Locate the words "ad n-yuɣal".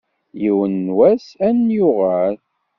1.45-2.35